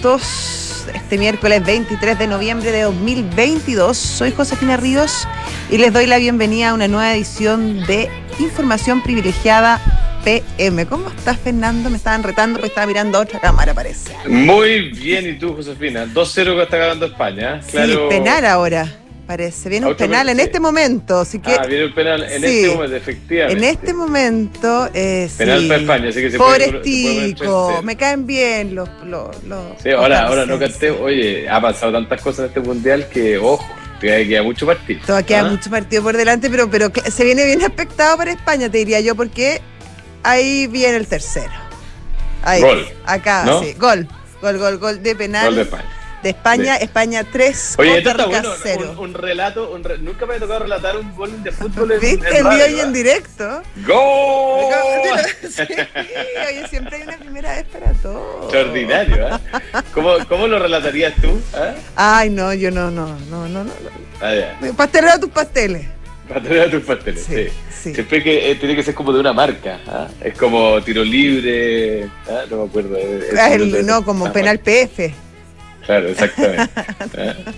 [0.00, 0.86] minutos.
[0.94, 3.96] Este miércoles 23 de noviembre de 2022.
[3.96, 5.28] Soy Josefina Ríos
[5.70, 8.08] y les doy la bienvenida a una nueva edición de
[8.38, 9.78] Información Privilegiada
[10.24, 10.86] PM.
[10.86, 11.90] ¿Cómo estás, Fernando?
[11.90, 14.16] Me estaban retando porque estaba mirando a otra cámara, parece.
[14.26, 16.06] Muy bien, ¿y tú, Josefina?
[16.06, 17.60] 2-0 que está ganando España.
[17.62, 17.76] Sí,
[18.08, 18.90] penal ahora,
[19.30, 19.68] parece.
[19.68, 22.46] Viene un penal en este momento, así que Ah, viene el penal en Sí.
[22.64, 23.58] este momento, efectivamente.
[23.58, 24.88] en este momento...
[24.92, 25.68] Eh, Penal sí.
[25.68, 27.82] para España, así que se puede- se puede 3-0.
[27.84, 28.88] me caen bien los...
[29.04, 30.90] los, los Sí, ahora, ahora no canté.
[30.90, 33.64] Oye, ha pasado tantas cosas en este mundial que, ojo,
[34.00, 35.00] queda mucho partido.
[35.06, 35.50] Todavía queda ¿Ah?
[35.50, 39.14] mucho partido por delante, pero, pero se viene bien expectado para España, te diría yo,
[39.14, 39.60] porque
[40.24, 41.52] ahí viene el tercero.
[42.42, 43.62] Ahí, Gol, Acá, ¿no?
[43.62, 43.74] sí.
[43.78, 44.08] Gol.
[44.42, 45.44] Gol, gol, gol de penal.
[45.46, 45.84] Gol de España.
[46.22, 46.84] De España, Sí.
[46.84, 48.52] España 3, Oye, esto está bueno.
[48.62, 48.90] 0.
[48.92, 52.00] Un, un relato, un re- nunca me ha tocado relatar un gol de fútbol en,
[52.00, 53.62] ¿Viste en el radio, día y en directo?
[53.86, 54.64] ¡Gol!
[55.50, 55.62] Sí,
[56.48, 58.40] oye, siempre hay una primera vez para todo.
[58.42, 59.38] Extraordinario, ¿eh?
[59.92, 61.40] ¿Cómo, ¿Cómo lo relatarías tú?
[61.54, 61.74] ¿Ah?
[61.96, 63.64] Ay, no, yo no, no, no, no.
[63.64, 63.70] no.
[64.20, 64.72] Ah, ya.
[64.76, 65.86] Pastelero tus pasteles.
[66.28, 67.48] Para tener a tus pasteles, Sí,
[67.82, 67.94] sí.
[67.94, 69.80] Siempre que eh, tiene que ser como de una marca.
[69.88, 70.06] ¿ah?
[70.22, 72.04] Es como tiro libre.
[72.28, 72.42] ¿ah?
[72.48, 72.96] No me acuerdo.
[72.96, 75.12] es- es Ah, el- no, como penal PF.
[75.90, 76.70] Claro, exactamente.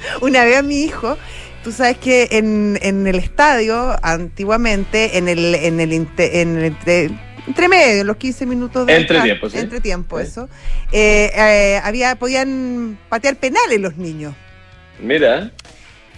[0.23, 1.19] Una vez a mi hijo,
[1.63, 6.65] tú sabes que en, en el estadio, antiguamente, en el, en el, inte- en el
[6.65, 7.11] entre,
[7.47, 9.59] entremedio, los 15 minutos de Entretiempo, sí.
[9.59, 10.25] entretiempo, Sí.
[10.27, 10.49] eso,
[10.93, 14.35] eh, eh, había, podían patear penales los niños.
[14.99, 15.51] Mira,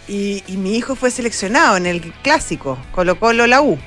[0.06, 3.78] Y, y mi hijo fue seleccionado en el clásico, Colo Colo la U,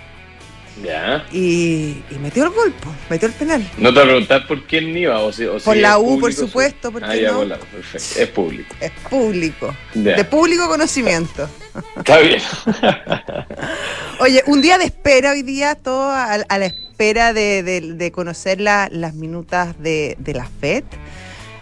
[0.83, 1.25] ya.
[1.31, 3.67] y, y metió el gol, po, metió el penal.
[3.77, 6.21] No te voy a preguntar por quién iba o si, o Por la U, público,
[6.21, 7.45] por supuesto, ¿por Ah, ya, no?
[7.45, 8.19] la perfecto.
[8.21, 8.75] Es público.
[8.79, 10.15] Es público, Ya.
[10.15, 11.49] de público conocimiento.
[11.97, 12.41] Está bien.
[14.19, 18.11] Oye, un día de espera hoy día, todo a, a la espera de, de- de
[18.11, 20.83] conocer la- las minutas de, de la FED.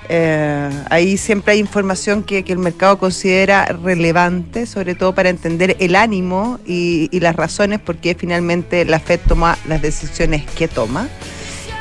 [0.10, 5.76] Eh, ahí siempre hay información que, que el mercado considera relevante, sobre todo para entender
[5.80, 10.68] el ánimo y, y las razones por qué finalmente la FED toma las decisiones que
[10.68, 11.08] toma.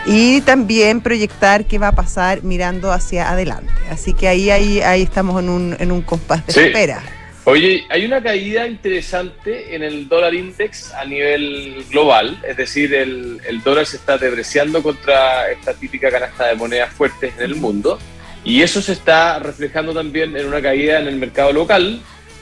[0.07, 3.73] Y también proyectar qué va a pasar mirando hacia adelante.
[3.91, 6.61] Así que ahí, ahí, ahí estamos en un, en un compás de Sí.
[6.61, 7.03] espera.
[7.47, 13.39] Oye, hay una caída interesante en el dólar index a nivel global, es decir, el,
[13.47, 17.99] el dólar se está depreciando contra esta típica canasta de monedas fuertes en el mundo
[18.45, 22.01] y eso se está reflejando también en una caída en el mercado local.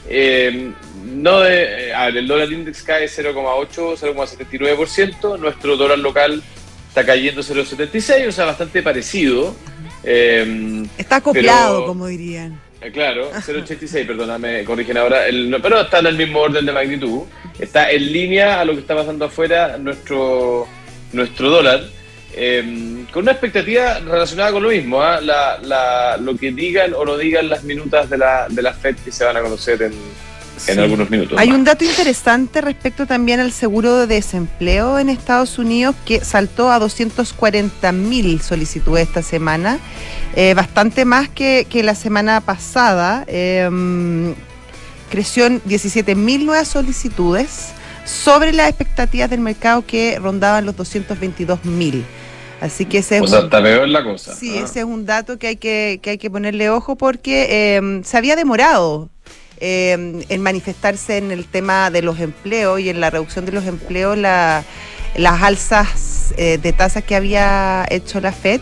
[0.08, 0.72] Eh,
[1.04, 6.42] no de, eh, el dólar index cae 0,8, 0,79%, nuestro dólar local
[6.88, 9.54] está cayendo 0,76, o sea, bastante parecido.
[10.04, 12.60] Eh, Está acoplado, Pero- como dirían.
[12.92, 17.20] Claro, 0.86, perdóname, corrigen ahora, el- no, pero está en el mismo orden de magnitud,
[17.60, 20.66] está en línea a lo que está pasando afuera nuestro,
[21.12, 21.84] nuestro dólar,
[22.34, 25.20] eh, con una expectativa relacionada con lo mismo, ¿ah?
[25.20, 28.96] la, la- lo que digan o no digan las minutas de la, de la FED
[29.04, 29.92] que se van a conocer en,
[30.78, 31.38] algunos minutos.
[31.38, 31.58] Hay más.
[31.58, 36.78] un dato interesante respecto también al seguro de desempleo en Estados Unidos que saltó a
[36.78, 39.78] 240 mil solicitudes esta semana,
[40.36, 43.24] eh, bastante más que, que la semana pasada.
[43.26, 44.34] eh,
[45.10, 47.68] creció en 17 mil nuevas solicitudes
[48.06, 52.02] sobre las expectativas del mercado que rondaban los 222 mil.
[52.62, 54.34] Así que ese es O sea, un- está peor la cosa.
[54.34, 54.62] Sí, ¿ah?
[54.64, 57.46] ese es un dato que hay que, que hay que ponerle ojo porque
[57.76, 59.08] eh, se había demorado
[59.58, 63.66] eh, en manifestarse en el tema de los empleos y en la reducción de los
[63.66, 64.62] empleos la-
[65.16, 68.60] las alzas eh, de tasas que había hecho la Fed.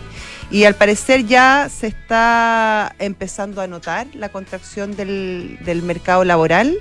[0.51, 6.77] Y al parecer ya se está empezando a notar la contracción del, del mercado laboral.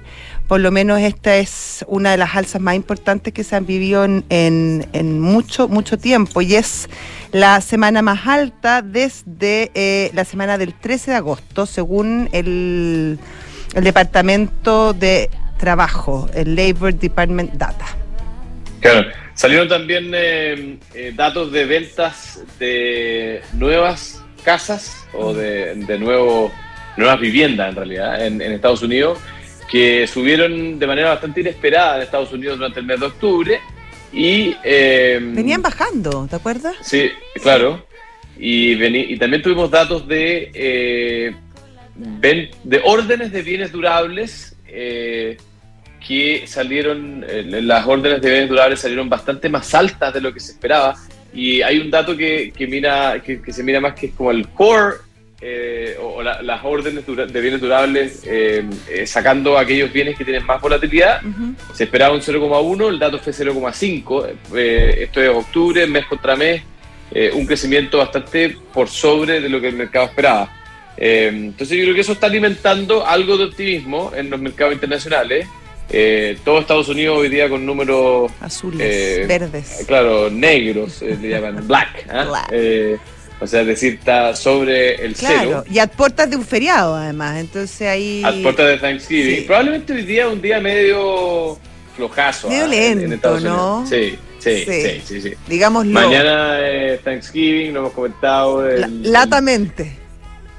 [0.49, 4.03] Por lo menos esta es una de las alzas más importantes que se han vivido
[4.03, 6.41] en, en- mucho, mucho tiempo.
[6.41, 6.90] Y es
[7.31, 13.19] la semana más alta desde eh, la semana del 13 de agosto, según el,
[13.75, 15.29] el Departamento de
[15.59, 17.85] Trabajo, el Labor Department Data.
[18.79, 26.52] Claro, salieron también eh, eh, datos de ventas de nuevas casas o de, de nuevo,
[26.97, 29.19] nuevas viviendas en realidad en Estados Unidos
[29.69, 33.59] que subieron de manera bastante inesperada en Estados Unidos durante el mes de octubre
[34.11, 36.75] y eh, Venían bajando, ¿te acuerdas?
[36.81, 37.09] Sí,
[37.41, 37.85] claro.
[38.37, 41.35] Y, veni- y también tuvimos datos de, eh,
[41.95, 45.37] ven- de órdenes de bienes durables eh,
[46.07, 50.39] que salieron, eh, las órdenes de bienes durables salieron bastante más altas de lo que
[50.39, 50.95] se esperaba.
[51.33, 54.31] Y hay un dato que, que mira, que, que se mira más que es como
[54.31, 54.95] el core
[55.41, 60.62] eh, o, las órdenes de bienes durables eh, eh, sacando aquellos bienes que tienen más
[60.62, 61.22] volatilidad.
[61.74, 64.28] Se esperaba un 0,1, el dato fue 0,5.
[64.53, 66.62] esto es octubre, mes contra mes,
[67.34, 70.52] un crecimiento bastante por sobre de lo que el mercado esperaba.
[70.97, 75.47] entonces yo creo que eso está alimentando algo de optimismo en los mercados internacionales.
[76.44, 79.86] todo Estados Unidos hoy día con números azules, verdes.
[79.88, 82.08] Claro, negros, le llaman black.
[82.09, 82.26] ¿ah?
[82.26, 83.00] black.
[83.41, 87.38] O sea, decir, está sobre el claro, y a puertas de un feriado, además.
[87.40, 88.22] Entonces ahí.
[88.26, 89.46] A puertas de Thanksgiving.
[89.46, 91.58] Probablemente hoy día un día medio
[91.96, 92.50] flojazo.
[92.50, 92.68] Medio ¿ah?
[92.68, 93.86] lento, ¿no?
[93.88, 95.91] Sí, sí, sí, sí, sí, Digámoslo.
[95.91, 98.68] Mañana es Thanksgiving, lo hemos comentado.
[99.03, 99.96] latamente.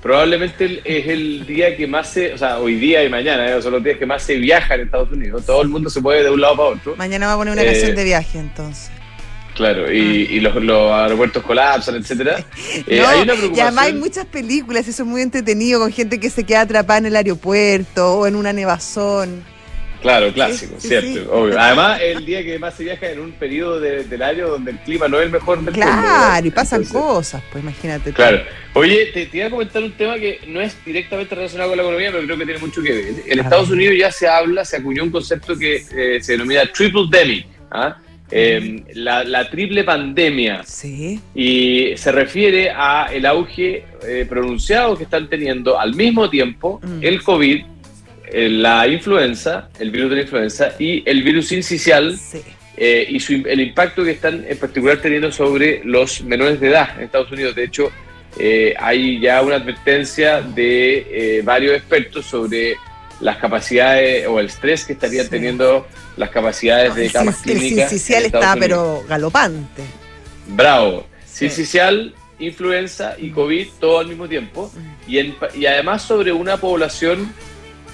[0.03, 2.33] probablemente es el día que más se.
[2.33, 3.61] O sea, hoy día y mañana, ¿eh?
[3.61, 5.45] son los días que más se viaja en Estados Unidos.
[5.45, 6.97] Todo el mundo se mueve de un lado para otro.
[6.97, 8.91] Mañana va a poner una canción eh, de viaje, entonces.
[9.55, 10.51] Claro, y, ah.
[10.59, 12.45] los, aeropuertos colapsan, etcétera.
[12.87, 13.57] Eh, hay una preocupación.
[13.57, 16.99] Y además hay muchas películas, eso es muy entretenido, con gente que se queda atrapada
[16.99, 19.45] en el aeropuerto o en una nevazón.
[20.01, 21.59] Claro, clásico, cierto, obvio.
[21.61, 25.09] Además, el día que más se viaja en un periodo del año donde el clima
[25.09, 26.09] no es el mejor del claro, mundo.
[26.09, 28.13] Claro, y pasan cosas, pues imagínate.
[28.13, 28.43] Claro.
[28.75, 32.11] Oye, te, iba a comentar un tema que no es directamente relacionado con la economía,
[32.13, 33.15] pero creo que tiene mucho que ver.
[33.27, 37.03] En Estados Unidos ya se habla, se acuñó un concepto que eh, se denomina triple
[37.11, 37.45] demi.
[37.71, 37.97] ¿ah?
[38.31, 40.63] Em, la, triple pandemia.
[40.65, 41.21] Sí.
[41.35, 46.99] Y se refiere a el auge eh, pronunciado que están teniendo al mismo tiempo mm.
[47.03, 47.65] el COVID,
[48.33, 52.17] eh, la influenza, el virus de la influenza y el virus incisional
[52.77, 57.05] eh, y el impacto que están en particular teniendo sobre los menores de edad en
[57.05, 57.57] Estados Unidos.
[57.57, 57.91] De hecho,
[58.79, 62.77] hay ya una advertencia de varios expertos sobre
[63.21, 65.87] las capacidades o el estrés que estarían teniendo
[66.17, 68.11] las capacidades de camas clínicas.
[68.11, 69.83] El está, pero galopante.
[70.49, 71.07] Bravo.
[71.27, 74.73] Sincicial, influenza y COVID todo al mismo tiempo.
[75.07, 75.19] Y,
[75.57, 77.33] y además sobre una población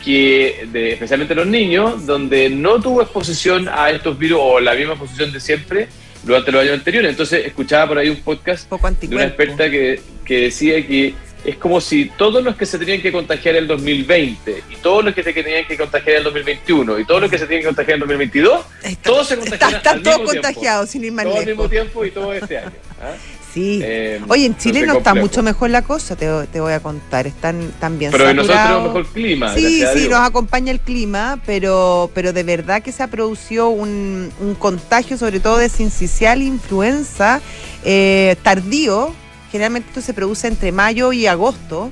[0.05, 4.93] que, de, especialmente los niños, donde no tuvo exposición a estos virus o la misma
[4.93, 5.89] exposición de siempre
[6.23, 7.11] durante los años anteriores.
[7.11, 11.15] Entonces escuchaba por ahí un podcast de una experta que, que decía que
[11.47, 15.05] es como si todos los que se tenían que contagiar en el 2020 y todos
[15.05, 17.63] los que se tenían que contagiar en el 2021 y todos los que se tienen
[17.63, 18.67] que contagiar en el 2022,
[19.03, 22.33] todos se contagiaron Están todos contagiados, sin ir más Todo al mismo tiempo y todo
[22.33, 22.73] este año.
[23.01, 23.15] ¿ah?
[23.57, 23.81] Sí.
[23.83, 27.27] Eh, Oye, en Chile no está mucho mejor la cosa, te, te voy a contar.
[27.27, 29.55] Están también Pero nosotros tenemos mejor clima.
[29.55, 34.31] Sí, sí, nos acompaña el clima, pero, pero de verdad que se ha producido un,
[34.41, 37.41] un contagio, sobre todo de sincicial influenza
[37.83, 39.15] eh, tardío,
[39.51, 41.91] generalmente esto se produce entre mayo y agosto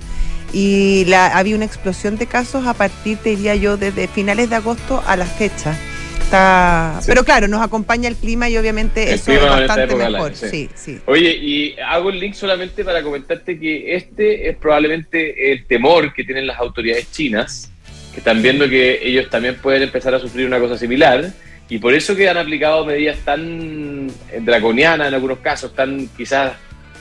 [0.55, 4.57] y la, había una explosión de casos a partir, te diría yo, desde finales de
[4.57, 5.77] agosto a la fecha.
[6.21, 7.01] Está...
[7.07, 10.35] Pero claro, nos acompaña el clima y obviamente eso es bastante mejor.
[10.35, 10.71] Sí.
[10.75, 16.15] Sí, Oye, y hago el link solamente para comentarte que este es probablemente el temor
[16.15, 17.71] que tienen las autoridades chinas,
[18.13, 21.33] que están viendo que ellos también pueden empezar a sufrir una cosa similar.
[21.69, 24.09] Y por eso que han aplicado medidas tan
[24.41, 26.53] draconianas en algunos casos, tan quizás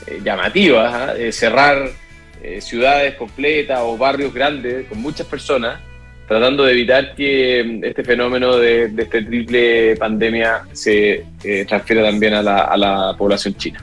[0.06, 1.14] eh, llamativas, ¿ah?
[1.30, 1.90] cerrar
[2.42, 5.80] eh, ciudades completas o barrios grandes con muchas personas,
[6.28, 12.02] tratando de evitar que mm, este fenómeno de, de este triple pandemia se eh, transfiera
[12.02, 13.82] también a la población china.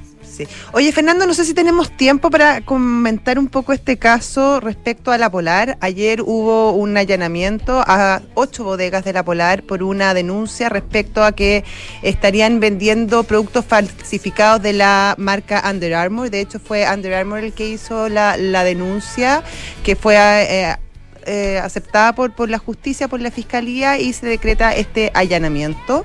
[0.74, 5.18] Oye, Fernando, no sé si tenemos tiempo para comentar un poco este caso respecto a
[5.18, 5.78] la Polar.
[5.82, 11.34] Ayer hubo un allanamiento a ocho bodegas de la Polar por una denuncia respecto a
[11.34, 11.64] que
[12.02, 16.30] estarían vendiendo productos falsificados de la marca Under Armour.
[16.30, 19.44] De hecho, fue Under Armour el que hizo la, denuncia,
[19.84, 20.16] que fue...
[20.18, 20.76] Eh,
[21.28, 26.04] eh, aceptada por, por la justicia, por la fiscalía y se decreta este allanamiento.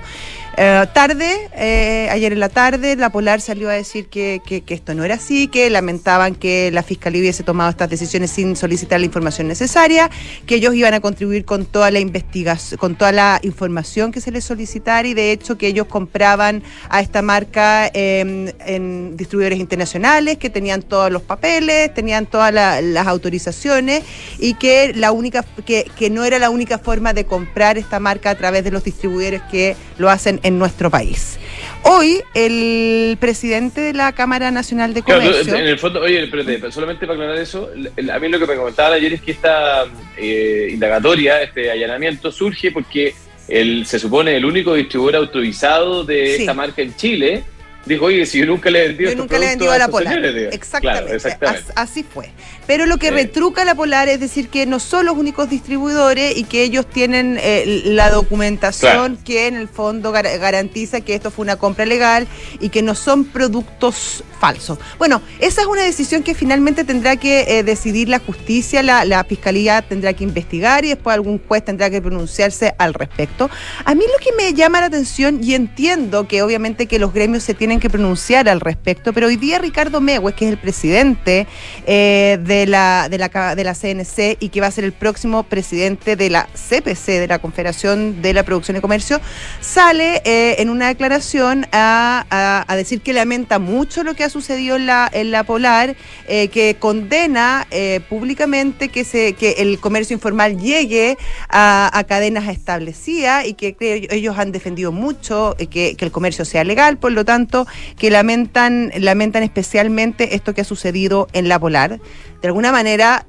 [0.58, 5.04] Eh, tarde, eh, ayer en la tarde, la Polar salió a decir que, esto no
[5.04, 9.48] era así, que lamentaban que la Fiscalía hubiese tomado estas decisiones sin solicitar la información
[9.48, 10.10] necesaria,
[10.46, 14.30] que ellos iban a contribuir con toda la investigación, con toda la información que se
[14.30, 20.48] les solicitara y de hecho que ellos compraban a esta marca en distribuidores internacionales, que
[20.48, 24.04] tenían todos los papeles, tenían todas las autorizaciones
[24.38, 28.34] y que la única, que no era la única forma de comprar esta marca a
[28.36, 31.38] través de los distribuidores que lo hacen en nuestro país.
[31.82, 35.56] Hoy, el presidente de la Cámara Nacional de Comercio.
[35.56, 37.68] en el fondo, oye, espérate, solamente para aclarar eso,
[38.12, 39.86] a mí lo que me comentaban ayer es que esta
[40.16, 43.14] eh, indagatoria, este allanamiento, surge porque
[43.48, 47.44] el, se supone el único distribuidor autorizado de esta marca en Chile
[47.86, 49.88] dijo, oye, si yo nunca le he vendido, yo nunca le he vendido a, la
[49.88, 50.24] Polar.
[50.52, 51.72] exactamente.
[51.74, 52.30] así fue.
[52.66, 56.44] Pero lo que retruca la Polar es decir que no son los únicos distribuidores y
[56.44, 61.56] que ellos tienen eh, la documentación que en el fondo garantiza que esto fue una
[61.56, 62.26] compra legal
[62.60, 64.78] y que no son productos falso.
[64.98, 69.24] Bueno, esa es una decisión que finalmente tendrá que eh, decidir la justicia, la, la,
[69.24, 73.50] fiscalía tendrá que investigar y después algún juez tendrá que pronunciarse al respecto.
[73.84, 77.42] A mí lo que me llama la atención, y entiendo que obviamente que los gremios
[77.42, 81.46] se tienen que pronunciar al respecto, pero hoy día Ricardo Mehues, que es el presidente
[81.86, 85.42] eh, de, la, de, la, de la CNC y que va a ser el próximo
[85.42, 89.20] presidente de la CPC, de la Confederación de la Producción y Comercio,
[89.60, 94.76] sale eh, en una declaración a, a, decir que lamenta mucho lo que ha sucedido
[94.76, 95.96] en la, en la Polar,
[96.28, 102.48] eh, que condena eh, públicamente que, se, que el comercio informal llegue a, a cadenas
[102.48, 103.76] establecidas y que,
[104.10, 107.66] ellos han defendido mucho que, que, el comercio sea legal, por lo tanto,
[107.98, 111.98] que lamentan, lamentan especialmente esto que ha sucedido en la Polar.
[112.42, 113.26] De alguna manera,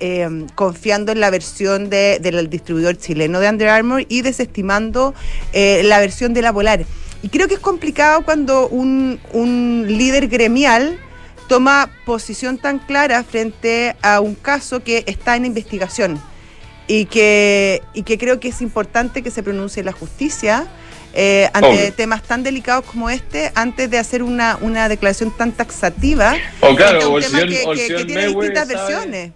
[0.00, 5.14] eh, confiando en la versión de, del distribuidor chileno de Under Armour y desestimando
[5.52, 6.84] eh, la versión de la Polar.
[7.22, 10.98] Y creo que es complicado cuando un, un líder gremial
[11.48, 16.20] toma posición tan clara frente a un caso que está en investigación
[16.86, 20.66] y que, y que creo que es importante que se pronuncie la justicia.
[21.12, 21.92] Eh, ante Obvio.
[21.92, 27.10] temas tan delicados como este, antes de hacer una, una declaración tan taxativa, o claro,
[27.10, 29.32] un o tema señor, que, o que, que señor tiene distintas sabe- versiones.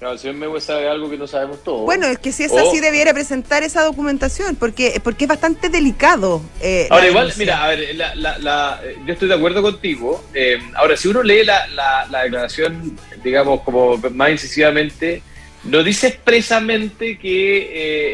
[0.00, 1.82] Claro, el señor sabe algo que no sabemos todos.
[1.84, 5.68] Bueno, es que si es O- así debiera presentar esa documentación, porque, porque es bastante
[5.68, 6.42] delicado.
[6.60, 10.24] eh, Ahora, igual, mira, a ver, la, la- la- eh, yo estoy de acuerdo contigo.
[10.34, 15.22] Eh, ahora, si uno lee la, la- la declaración, digamos, como más incisivamente,
[15.62, 17.58] no dice expresamente que,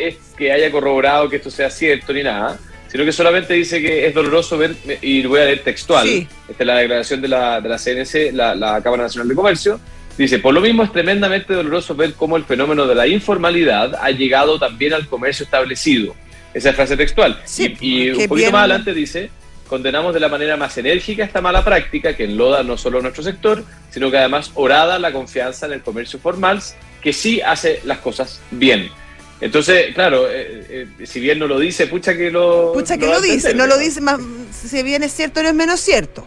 [0.05, 2.59] eh, es, que haya corroborado que esto sea cierto ni nada,
[2.91, 6.27] sino que solamente dice que es doloroso ver, y voy a leer textual, Sí.
[6.49, 9.81] esta es la declaración de la, de la CNC, la, la Cámara Nacional de Comercio,
[10.19, 14.11] Dice, por lo mismo es tremendamente doloroso ver cómo el fenómeno de la informalidad ha
[14.11, 16.13] llegado también al comercio establecido.
[16.53, 17.41] Esa es frase textual.
[17.45, 19.31] Sí, y y un poquito bien- más adelante dice,
[19.69, 23.63] condenamos de la manera más enérgica esta mala práctica que enloda no solo nuestro sector,
[23.91, 26.61] sino que además orada la confianza en el comercio formal,
[27.01, 28.89] que sí hace las cosas bien.
[29.41, 30.67] Entonces, claro, eh,
[31.01, 32.73] eh, si bien no lo dice, pucha que lo...
[32.73, 34.19] Pucha que lo dice, no lo dice más,
[34.53, 36.27] si bien es cierto, no es menos cierto.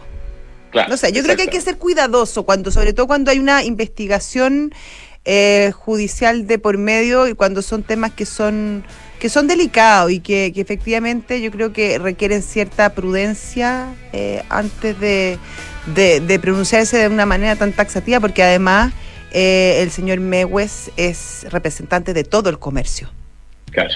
[0.70, 3.38] Claro, No sé, yo creo que hay que ser cuidadoso cuando, sobre todo cuando hay
[3.38, 4.72] una investigación
[5.26, 8.82] eh, judicial de por medio y cuando son temas que son
[9.20, 14.98] que son delicados y que, que efectivamente yo creo que requieren cierta prudencia eh, antes
[14.98, 15.38] de,
[15.94, 18.92] de- de pronunciarse de una manera tan taxativa, porque además
[19.32, 23.10] eh, el señor Mewes es representante de todo el comercio.
[23.70, 23.94] Claro.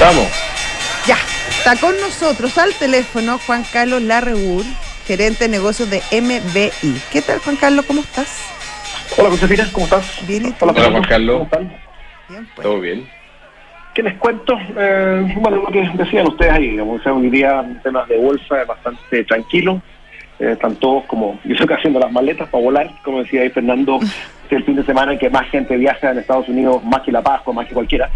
[0.00, 0.28] Vamos.
[1.06, 1.18] Ya,
[1.48, 4.64] está con nosotros al teléfono Juan Carlos Larreur,
[5.06, 7.00] gerente de negocios de MBI.
[7.12, 7.84] ¿Qué tal, Juan Carlos?
[7.86, 8.48] ¿Cómo estás?
[9.18, 10.26] Hola Josefina, ¿cómo estás?
[10.26, 10.64] Bien, ¿y tú?
[10.64, 11.34] Hola, Juan Carlos.
[11.34, 11.82] ¿Cómo están?
[12.28, 12.66] Bien, pues.
[12.66, 13.08] Todo bien.
[13.94, 14.58] ¿Qué les cuento?
[14.76, 18.16] Eh, bueno, lo que decían ustedes ahí, digamos, o sea, hoy día en temas de
[18.16, 19.82] bolsa es bastante tranquilo.
[20.42, 23.98] Eh, están todos como, yo estoy haciendo las maletas para volar, como decía ahí Fernando,
[24.02, 24.12] es
[24.52, 27.22] el fin de semana en que más gente viaja en Estados Unidos, más que la
[27.22, 28.10] Pascua, más que cualquiera,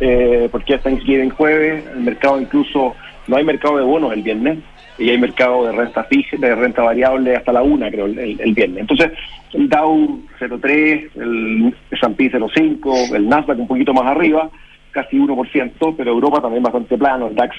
[0.00, 2.94] eh, porque es Thanksgiving jueves, el mercado incluso,
[3.26, 4.58] no hay mercado de bonos el viernes,
[4.98, 8.40] y hay mercado de renta fija, de renta variable hasta la una, creo, el, el-
[8.40, 8.80] el viernes.
[8.82, 9.10] Entonces,
[9.54, 14.50] el Dow 0,3, el S&P 0,5, el Nasdaq un poquito más arriba,
[14.92, 17.56] casi 1%, pero Europa también bastante plano, el DAX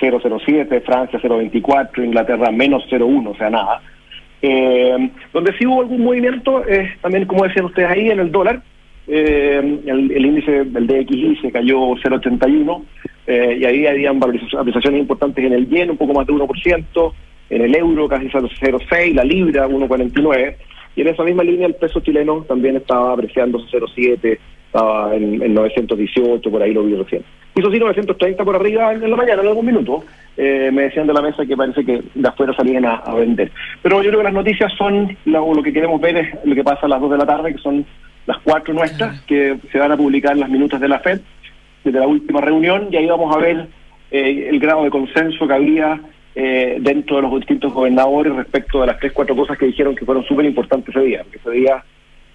[0.00, 3.82] 0,07, Francia 0,24, Inglaterra menos 0,1, o sea, nada.
[4.42, 8.62] Eh, donde sí hubo algún movimiento, es también, como decían ustedes ahí, en el dólar.
[9.06, 12.84] Eh, el, índice del DXY se cayó 0,81
[13.26, 17.12] eh, y ahí habían valorizaciones importantes en el yen, un poco más de 1%,
[17.50, 20.54] en el euro casi 0,06, la libra 1,49
[20.96, 24.38] y en esa misma línea el peso chileno también estaba apreciándose 0,7,
[24.70, 27.24] estaba en, en 918, por ahí lo vi recién.
[27.56, 30.04] Hizo sí 930 por arriba en la mañana, en algún minuto.
[30.36, 33.50] Eh, me decían de la mesa que parece que de afuera salían a, a vender.
[33.82, 36.62] Pero yo creo que las noticias son, lo, lo que queremos ver es lo que
[36.62, 37.84] pasa a las 2 de la tarde, que son
[38.26, 41.20] las cuatro nuestras, que se van a publicar en las minutas de la FED,
[41.82, 43.66] desde la última reunión, y ahí vamos a ver
[44.12, 46.00] eh, el grado de consenso que había
[46.36, 50.04] eh, dentro de los distintos gobernadores respecto de las tres, cuatro cosas que dijeron que
[50.04, 51.22] fueron súper importantes ese día.
[51.24, 51.82] Porque ese día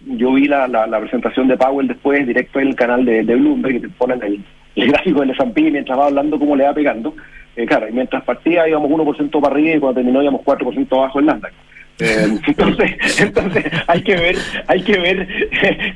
[0.01, 3.35] yo vi la, la, la presentación de Powell después, directo en el canal de, de
[3.35, 4.43] Bloomberg, que te ponen el,
[4.75, 7.15] el gráfico del S&P mientras va hablando cómo le va pegando.
[7.55, 11.19] Eh, claro, y mientras partía íbamos 1% para arriba y cuando terminó íbamos 4% abajo
[11.19, 11.53] el Nasdaq.
[11.99, 14.35] Eh, entonces, entonces hay que ver,
[14.67, 15.27] hay que ver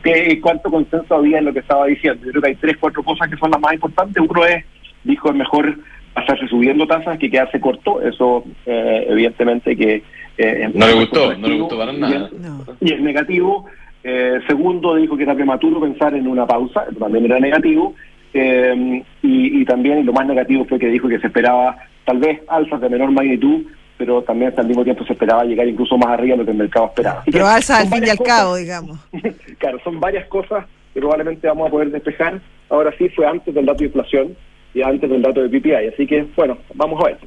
[0.04, 2.26] que, cuánto consenso había en lo que estaba diciendo.
[2.26, 4.24] Yo creo que hay tres, cuatro cosas que son las más importantes.
[4.28, 4.64] Uno es,
[5.04, 5.78] dijo, es mejor
[6.14, 8.02] pasarse subiendo tasas que quedarse corto.
[8.02, 10.04] Eso, eh, evidentemente, que
[10.38, 12.30] eh, No le gustó, no le gustó para nada.
[12.40, 12.66] No.
[12.80, 13.66] Y es negativo.
[14.04, 17.96] Eh, segundo, dijo que era prematuro pensar en una pausa, eso también era negativo.
[18.34, 22.20] Eh, y, y también, y lo más negativo fue que dijo que se esperaba tal
[22.20, 23.66] vez alzas de menor magnitud
[24.00, 26.58] pero también al mismo tiempo se esperaba llegar incluso más arriba de lo que el
[26.58, 27.22] mercado esperaba.
[27.30, 28.98] pero alza al fin y al cabo, digamos.
[29.58, 32.40] claro, son varias cosas que probablemente vamos a poder despejar.
[32.70, 34.38] Ahora sí, fue antes del dato de inflación
[34.74, 37.18] y antes del dato de PPI, así que bueno, vamos a ver.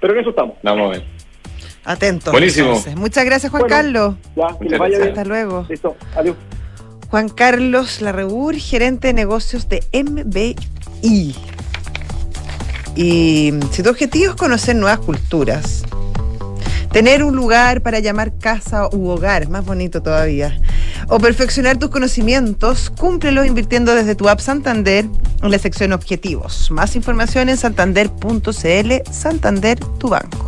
[0.00, 0.56] Pero en eso estamos.
[0.62, 1.02] Vamos a ver.
[1.88, 2.32] Atentos.
[2.32, 2.78] Buenísimo.
[2.96, 4.16] Muchas gracias, Juan Carlos.
[4.36, 5.08] Ya, que les vaya bien.
[5.08, 5.64] Hasta luego.
[5.70, 6.36] Listo, adiós.
[7.08, 11.34] Juan Carlos Larrebur, gerente de negocios de MBI.
[12.94, 15.84] Y si tu objetivo es conocer nuevas culturas,
[16.92, 20.60] tener un lugar para llamar casa u hogar, más bonito todavía,
[21.08, 25.06] o perfeccionar tus conocimientos, cúmplelo invirtiendo desde tu app Santander
[25.42, 26.70] en la sección Objetivos.
[26.70, 30.47] Más información en santander.cl, Santander, tu banco.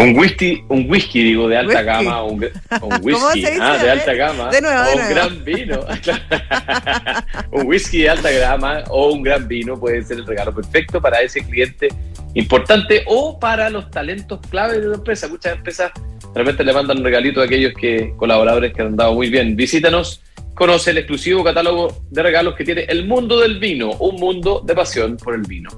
[0.00, 2.42] Un whisky, un whisky digo, de alta gama, un,
[2.82, 5.80] un whisky ah, de alta gama, de nuevo, o de un gran vino.
[7.52, 11.20] un whisky de alta gama o un gran vino puede ser el regalo perfecto para
[11.20, 11.88] ese cliente
[12.34, 15.28] importante o para los talentos clave de la empresa.
[15.28, 15.92] Muchas empresas
[16.34, 19.54] realmente le mandan un regalito a aquellos que colaboradores que han dado muy bien.
[19.54, 20.22] Visítanos,
[20.54, 24.74] conoce el exclusivo catálogo de regalos que tiene el mundo del vino, un mundo de
[24.74, 25.70] pasión por el vino.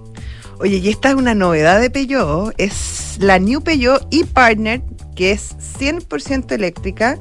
[0.58, 2.72] Oye, y esta es una novedad de Peugeot, es
[3.19, 4.83] la New Peugeot e-Partner,
[5.14, 7.19] que es 100% eléctrica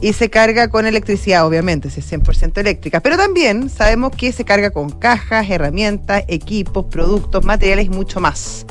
[0.00, 4.44] y se carga con electricidad, obviamente, si es 100% eléctrica, pero también sabemos que se
[4.44, 8.66] carga con cajas, herramientas, equipos, productos, materiales y mucho más.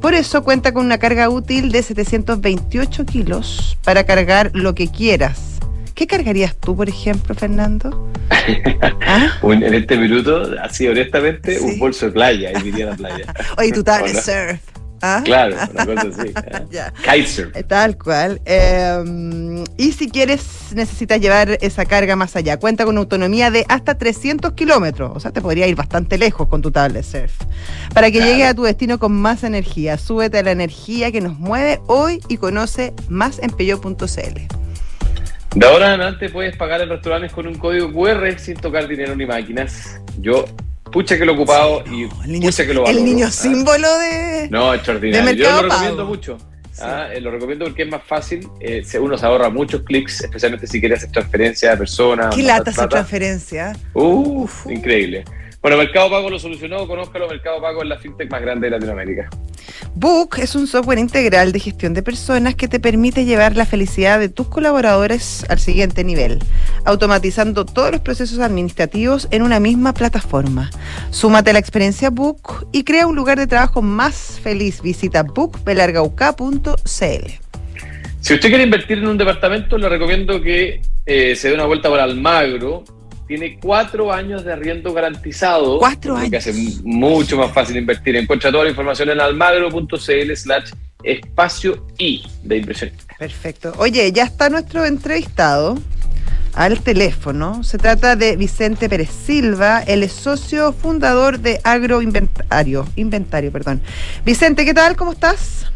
[0.00, 5.48] Por eso cuenta con una carga útil de 728 kilos para cargar lo que quieras
[5.98, 8.08] ¿Qué cargarías tú, por ejemplo, Fernando?
[9.04, 9.32] ¿Ah?
[9.42, 13.34] en este minuto, así honestamente, un bolso de playa, y iría a la playa.
[13.58, 14.20] Oye, tú tablet no?
[14.20, 14.60] surf.
[15.02, 15.22] ¿Ah?
[15.24, 16.32] Claro, una cosa así.
[17.02, 17.56] Kitesurf.
[17.56, 18.40] Eh, tal cual.
[18.44, 22.58] Eh, y si quieres, necesitas llevar esa carga más allá.
[22.58, 25.12] Cuenta con autonomía de hasta 300 kilómetros.
[25.14, 27.32] O sea, te podría ir bastante lejos con tu tablet surf.
[27.94, 29.96] Para que llegues a tu destino con más energía.
[29.98, 34.58] Súbete a la energía que nos mueve hoy y conoce más en peyo.cl.
[35.54, 39.16] De ahora en adelante puedes pagar en restaurantes con un código QR sin tocar dinero
[39.16, 40.00] ni máquinas.
[40.20, 40.44] Yo,
[40.90, 42.06] pucha que lo he ocupado y
[42.40, 42.98] pucha que lo valoro.
[42.98, 43.30] El niño ah.
[43.30, 44.48] símbolo de.
[44.50, 45.32] No, extraordinario.
[45.32, 46.38] Yo lo recomiendo mucho.
[46.80, 48.48] Ah, eh, lo recomiendo porque es más fácil.
[48.60, 52.34] Eh, uno se ahorra muchos clics, especialmente si quieres hacer transferencia de personas.
[52.34, 53.76] ¿Qué lata hacer transferencia?
[53.94, 55.24] Uf, increíble.
[55.60, 59.28] Bueno, Mercado Pago lo solucionó, conózcalo, Mercado Pago es la fintech más grande de Latinoamérica.
[59.94, 64.20] Book es un software integral de gestión de personas que te permite llevar la felicidad
[64.20, 66.38] de tus colaboradores al siguiente nivel,
[66.84, 70.70] automatizando todos los procesos administrativos en una misma plataforma.
[71.10, 74.80] Súmate a la experiencia Book y crea un lugar de trabajo más feliz.
[74.80, 77.30] Visita bookbelargauca.cl.
[78.20, 81.88] Si usted quiere invertir en un departamento, le recomiendo que eh, se dé una vuelta
[81.88, 82.84] por Almagro
[83.28, 85.78] tiene cuatro años de arriendo garantizado.
[85.78, 86.30] Cuatro años.
[86.30, 88.16] Que hace mucho más fácil invertir.
[88.16, 90.72] Encuentra toda la información en almagro.cl slash
[91.04, 92.90] espacio y de inversión.
[93.18, 93.74] Perfecto.
[93.76, 95.76] Oye, ya está nuestro entrevistado
[96.54, 97.62] al teléfono.
[97.62, 102.86] Se trata de Vicente Pérez Silva, el socio fundador de Agroinventario.
[102.96, 103.82] Inventario, perdón.
[104.24, 104.96] Vicente, ¿qué tal?
[104.96, 105.70] ¿Cómo estás?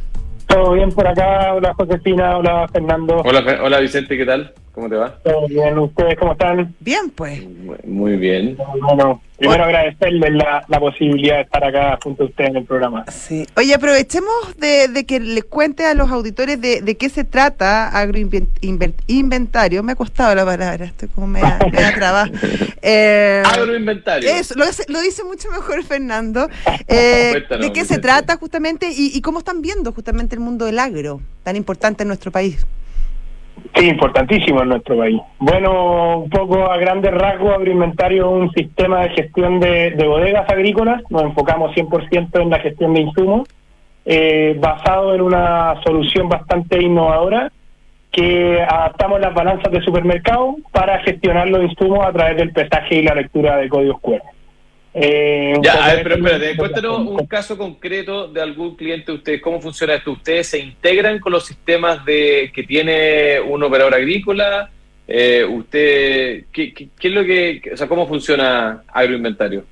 [0.47, 1.55] Todo bien por acá.
[1.55, 3.23] Hola Josefina, hola Fernando.
[3.25, 4.53] Hola, hola Vicente, ¿qué tal?
[4.75, 5.19] ¿Cómo te va?
[5.23, 6.75] Todo bien, ¿ustedes cómo están?
[6.81, 7.43] Bien, pues.
[7.85, 8.57] Muy bien.
[8.81, 13.05] Bueno, primero agradecerles la, la, posibilidad de estar acá junto a ustedes en el programa.
[13.11, 13.47] Sí.
[13.55, 17.89] Oye, aprovechemos de, de que les cuente a los auditores de, de qué se trata
[17.89, 19.83] agroinventario.
[19.83, 21.59] Me ha costado la palabra, estoy como me ha
[21.95, 22.33] trabado.
[22.81, 24.31] Eh, agroinventario.
[24.31, 26.49] Eso, lo, lo, dice mucho mejor Fernando.
[26.89, 30.79] Eh, ¿De qué se trata justamente y, y cómo están viendo justamente el mundo del
[30.79, 32.67] agro, tan importante en nuestro país?
[33.83, 35.21] Sí, importantísimo en nuestro país.
[35.40, 41.03] Bueno, un poco a grandes rasgos, agroinventario es un sistema de gestión de, bodegas agrícolas.
[41.11, 43.49] Nos enfocamos 100% en la gestión de insumos,
[44.05, 47.51] eh, basado en una solución bastante innovadora
[48.12, 53.03] que adaptamos las balanzas de supermercado para gestionar los insumos a través del pesaje y
[53.03, 54.23] la lectura de códigos QR.
[54.94, 59.40] Eh, ya, a ver, pero espérate, cuéntanos un caso concreto de algún cliente de ustedes.
[59.40, 60.12] ¿Cómo funciona esto?
[60.12, 64.70] ¿Ustedes se integran con los sistemas de que tiene un operador agrícola?
[65.09, 69.64] Eh, ¿Usted qué, qué, es lo que, o sea, cómo funciona agroinventario?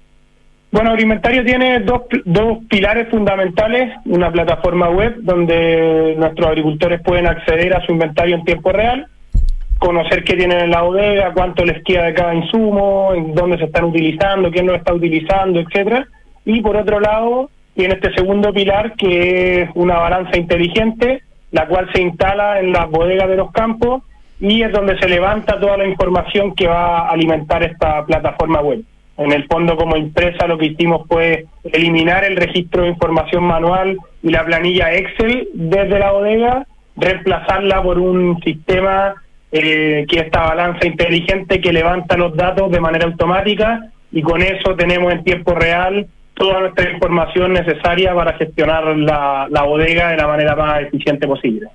[0.72, 7.74] Bueno, Agroinventario tiene dos, dos pilares fundamentales, una plataforma web donde nuestros agricultores pueden acceder
[7.74, 9.08] a su inventario en tiempo real
[9.80, 13.64] conocer qué tienen en la bodega, cuánto les queda de cada insumo, en dónde se
[13.64, 16.06] están utilizando, quién lo está utilizando, etcétera.
[16.44, 21.88] Y por otro lado, tiene este segundo pilar que es una balanza inteligente, la cual
[21.92, 24.02] se instala en las bodegas de los campos
[24.38, 28.82] y es donde se levanta toda la información que va a alimentar esta plataforma web.
[29.16, 33.98] En el fondo, como empresa, lo que hicimos fue eliminar el registro de información manual
[34.22, 36.66] y la planilla Excel desde la bodega,
[36.96, 39.14] reemplazarla por un sistema
[39.52, 44.42] eh, que es esta balanza inteligente que levanta los datos de manera automática y con
[44.42, 50.16] eso tenemos en tiempo real toda nuestra información necesaria para gestionar la, la bodega de
[50.16, 51.68] la manera más eficiente posible.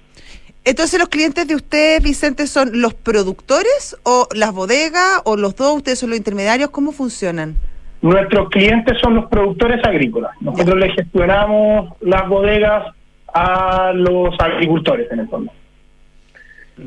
[0.63, 5.75] Entonces, ¿los clientes de ustedes, Vicente, son los productores o las bodegas o los dos?
[5.75, 6.71] ¿Ustedes son los intermediarios?
[6.71, 7.55] ¿Cómo funcionan?
[8.01, 10.31] Nuestros clientes son los productores agrícolas.
[10.41, 12.87] Nosotros les gestionamos las bodegas
[13.33, 15.51] a los agricultores, en el fondo.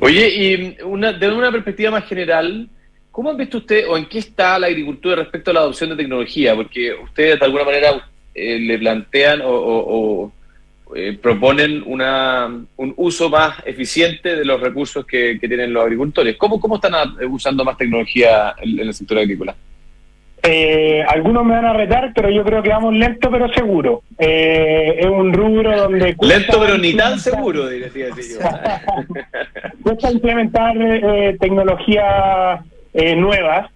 [0.00, 2.68] Oye, y una, de una perspectiva más general,
[3.10, 5.96] ¿cómo han visto usted o en qué está la agricultura respecto a la adopción de
[5.96, 6.54] tecnología?
[6.54, 10.32] Porque ustedes de alguna manera eh, le plantean o
[10.94, 12.46] eh, proponen una,
[12.76, 16.36] un uso más eficiente de los recursos que, tienen los agricultores.
[16.36, 16.94] ¿Cómo, cómo están
[17.30, 19.54] usando más tecnología en, el sector agrícola?
[20.50, 24.02] Eh, algunos me van a retar, pero yo creo que vamos lento pero seguro.
[24.18, 26.16] Eh, es un rubro donde...
[26.20, 28.38] Lento pero ni tan seguro, diría yo.
[29.82, 30.74] cuesta implementar
[31.38, 32.60] tecnologías
[33.16, 33.70] nuevas.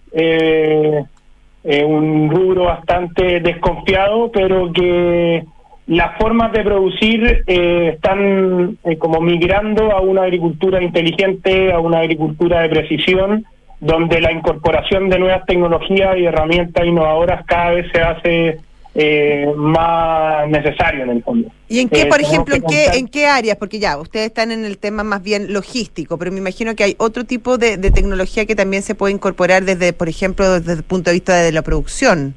[1.63, 5.43] un rubro bastante desconfiado, pero que
[5.87, 11.99] las formas de producir eh, están eh, como migrando a una agricultura inteligente, a una
[11.99, 13.45] agricultura de precisión,
[13.83, 18.57] donde la incorporación de nuevas tecnologías y herramientas innovadoras cada vez se hace
[18.95, 21.49] eh, más necesario en el fondo.
[21.67, 23.57] ¿Y en qué, por ejemplo, en qué, en qué áreas?
[23.57, 26.95] Porque ya, ustedes están en el tema más bien logístico, pero me imagino que hay
[26.97, 30.83] otro tipo de, de tecnología que también se puede incorporar desde, por ejemplo, desde el
[30.83, 32.35] punto de vista de la producción.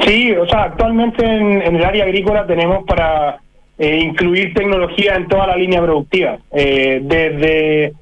[0.00, 3.38] Sí, o sea, actualmente en, el área agrícola tenemos para
[3.78, 7.92] eh, incluir tecnología en toda la línea productiva, eh, desde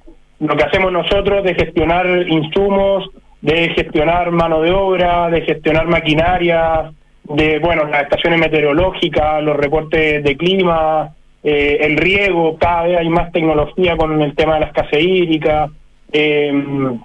[0.40, 3.09] lo que hacemos nosotros de gestionar insumos,
[3.40, 6.90] de gestionar mano de obra, de gestionar maquinaria,
[7.25, 13.09] de, bueno, las estaciones meteorológicas, los reportes de clima, eh, el riego, cada vez hay
[13.09, 15.70] más tecnología con el tema de la escasez hídrica,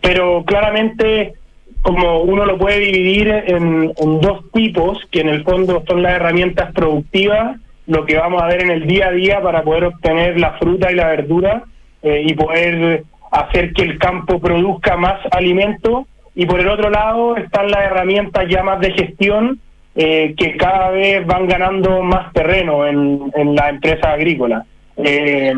[0.02, 1.34] pero claramente
[1.82, 6.72] como uno lo puede dividir en, dos tipos, que en el fondo son las herramientas
[6.74, 10.54] productivas, lo que vamos a ver en el día a día para poder obtener la
[10.54, 11.64] fruta y la verdura
[12.04, 16.08] eh, y poder hacer que el campo produzca más alimento.
[16.36, 19.60] Y por el otro lado están las herramientas ya más de gestión,
[19.96, 24.66] eh, que cada vez van ganando más terreno en, en la empresa agrícola.
[24.98, 25.54] Eh,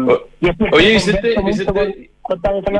[0.71, 2.09] Oye, Vicente, Vicente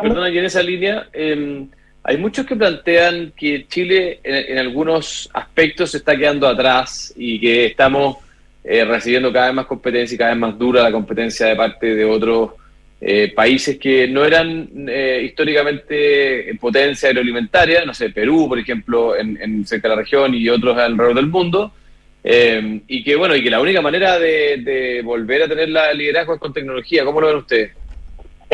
[0.02, 1.08] perdona, y en esa línea...
[1.14, 1.68] Eh,
[2.04, 7.68] hay muchos que plantean que Chile en, algunos aspectos se está quedando atrás y que
[7.68, 8.18] estamos
[8.64, 11.96] eh, recibiendo cada vez más competencia y cada vez más dura la competencia de parte
[11.96, 12.52] de otros
[13.06, 19.66] eh, países que no eran eh, históricamente potencia agroalimentaria, no sé, Perú, por ejemplo, en,
[19.66, 21.72] cerca de la región y otros alrededor del mundo.
[22.24, 26.36] y que bueno, y que la única manera de, de volver a tener la liderazgo
[26.36, 27.04] es con tecnología.
[27.04, 27.72] ¿Cómo lo ven ustedes?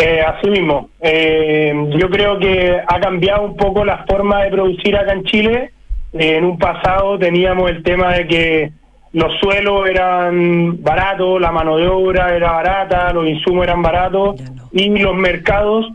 [0.02, 0.90] Eh, así mismo.
[1.02, 5.72] Eh, yo creo que ha cambiado un poco la forma de producir acá en Chile.
[6.14, 8.72] Eh, en un pasado teníamos el tema de que
[9.12, 14.36] los suelos eran baratos, la mano de obra era barata, los insumos eran baratos
[14.72, 15.88] y los mercados,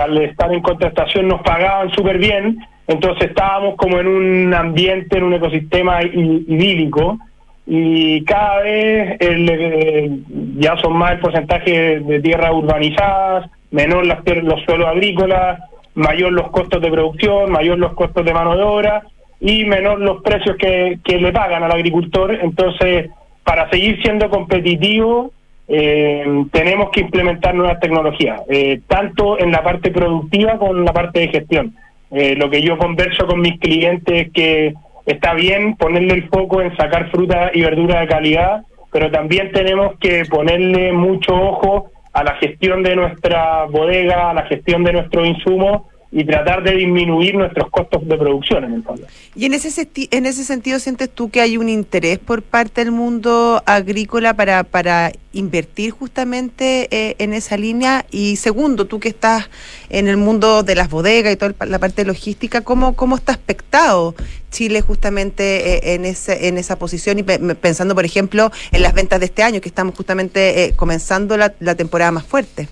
[0.00, 2.58] al estar en contratación, nos pagaban súper bien.
[2.86, 7.18] Entonces estábamos como en un ambiente, en un ecosistema idílico
[7.66, 10.22] y cada vez el,
[10.58, 15.58] ya son más el porcentaje de tierras urbanizadas, menor las, los suelos agrícolas,
[15.94, 19.02] mayor los costos de producción, mayor los costos de mano de obra
[19.40, 22.34] y menor los precios que, que le pagan al agricultor.
[22.34, 23.10] Entonces,
[23.44, 25.32] para seguir siendo competitivo,
[25.68, 30.92] eh, tenemos que implementar nuevas tecnologías, eh, tanto en la parte productiva como en la
[30.92, 31.74] parte de gestión.
[32.12, 34.74] Eh, lo que yo converso con mis clientes es que
[35.06, 39.98] está bien ponerle el foco en sacar fruta y verdura de calidad, pero también tenemos
[39.98, 45.26] que ponerle mucho ojo a la gestión de nuestra bodega, a la gestión de nuestros
[45.26, 45.82] insumos
[46.16, 49.06] y tratar de disminuir nuestros costos de producción en el fondo.
[49.34, 52.90] Y en ese en ese sentido sientes tú que hay un interés por parte del
[52.90, 59.50] mundo agrícola para para invertir justamente eh, en esa línea y segundo, tú que estás
[59.90, 64.14] en el mundo de las bodegas y toda la parte logística, ¿cómo cómo está aspectado
[64.50, 69.20] Chile justamente eh, en ese en esa posición y pensando por ejemplo en las ventas
[69.20, 72.68] de este año que estamos justamente eh, comenzando la, la temporada más fuerte?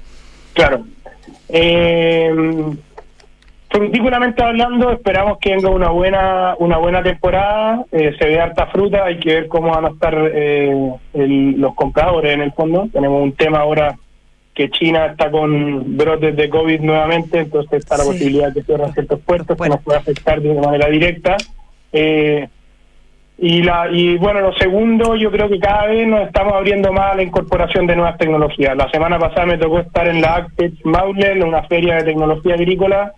[0.55, 0.87] Claro.
[3.75, 9.05] Frutícolamente hablando, esperamos que venga una buena una buena temporada, eh, se ve harta fruta,
[9.05, 12.87] hay que ver cómo van a estar eh, los compradores en el fondo.
[12.93, 13.97] Tenemos un tema ahora
[14.55, 18.93] que China está con brotes de COVID nuevamente, entonces está la posibilidad de que cierren
[18.93, 21.37] ciertos puertos que nos pueda afectar de una manera directa.
[21.93, 22.47] Eh,
[23.39, 27.15] y, la, y bueno, lo segundo, yo creo que cada vez nos estamos abriendo más
[27.15, 28.77] a la incorporación de nuevas tecnologías.
[28.77, 33.15] La semana pasada me tocó estar en la Actex Maule, una feria de tecnología agrícola,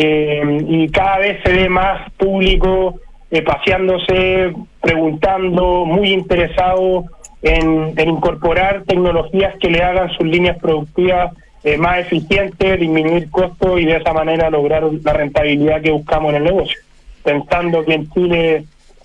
[0.00, 3.00] eh, y cada vez se ve más público
[3.32, 7.04] eh, paseándose, preguntando, muy interesado
[7.42, 11.32] en, incorporar tecnologías que le hagan sus líneas productivas
[11.64, 16.36] eh, más eficientes, disminuir costos y de esa manera lograr la rentabilidad que buscamos en
[16.36, 16.78] el negocio.
[17.24, 18.64] Pensando que en Chile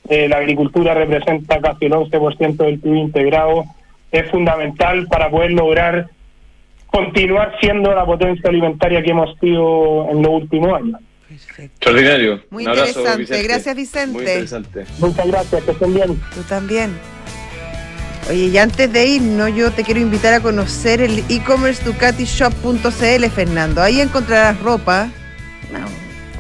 [0.10, 3.66] eh, la agricultura representa casi el 11% del PIB integrado,
[4.12, 6.08] es fundamental para poder lograr
[6.94, 11.02] continuar siendo la potencia alimentaria que hemos sido en los últimos años.
[11.58, 12.44] Extraordinario.
[12.52, 13.42] Muy interesante.
[13.42, 14.14] Gracias, Vicente.
[14.14, 14.86] Muy interesante.
[15.00, 15.64] Muchas gracias.
[15.64, 16.22] Que estén bien.
[16.36, 16.92] Tú también.
[18.30, 23.82] Oye, y antes de irnos, yo te quiero invitar a conocer el e-commerce ducatishop.cl, Fernando.
[23.82, 25.10] Ahí encontrarás ropa,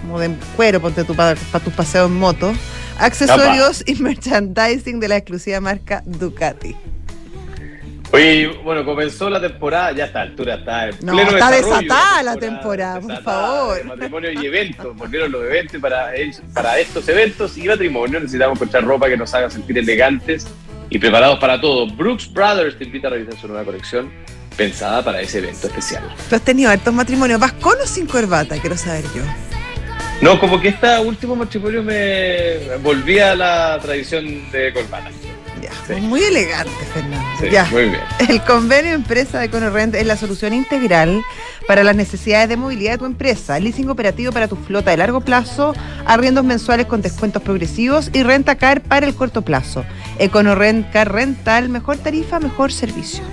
[0.02, 2.54] como de cuero, ponte tu para, tus paseos en moto,
[3.00, 6.76] accesorios y merchandising de la exclusiva marca Ducati.
[8.13, 12.36] Oye, bueno, comenzó la temporada, ya a esta altura está en no, está desatada la
[12.36, 13.84] temporada, por favor.
[13.86, 16.12] Matrimonio y eventos, volvieron los eventos para,
[16.54, 20.45] para estos eventos y matrimonio necesitamos encontrar ropa que nos haga sentir elegantes
[20.91, 21.88] y preparados para todo.
[21.88, 24.12] Brooks Brothers te invita a realizar su nueva colección
[24.56, 26.04] pensada para ese evento especial.
[26.30, 27.39] ¿Tú has tenido hartos matrimonios?
[27.39, 28.60] ¿Vas con o sin corbata?
[28.60, 29.23] Quiero saber yo.
[30.21, 35.10] No, como que este último matrimonio me volví a la tradición de corbata.
[36.02, 37.69] Muy elegante, Fernando.
[37.71, 38.02] Muy bien.
[38.30, 41.23] El convenio empresa de EconoRent es la solución integral
[41.67, 43.60] para las necesidades de movilidad de tu empresa.
[43.60, 45.73] Leasing operativo para tu flota de largo plazo,
[46.06, 49.86] arriendos mensuales con descuentos progresivos y renta car para el corto plazo.
[50.19, 53.23] EconoRent Car Rental, mejor tarifa, mejor servicio.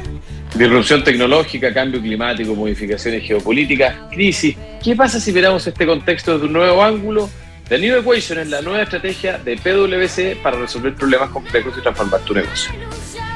[0.55, 4.57] Disrupción tecnológica, cambio climático, modificaciones geopolíticas, crisis.
[4.83, 7.31] ¿Qué pasa si miramos este contexto desde un nuevo ángulo?
[7.71, 12.21] The New Equation es la nueva estrategia de PwC para resolver problemas complejos y transformar
[12.23, 12.73] tu negocio.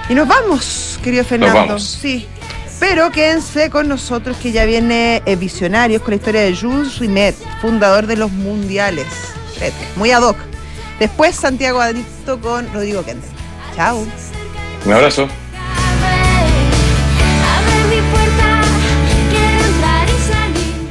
[0.09, 1.55] Y nos vamos, querido Fernando.
[1.55, 1.85] Nos vamos.
[1.85, 2.27] Sí.
[2.81, 7.37] Pero quédense con nosotros que ya viene eh, Visionarios con la historia de Jules Rimet,
[7.61, 9.07] fundador de los Mundiales.
[9.95, 10.37] Muy ad hoc.
[10.99, 13.31] Después Santiago Adicto con Rodrigo Kendall.
[13.77, 14.05] Chao.
[14.85, 15.29] Un abrazo.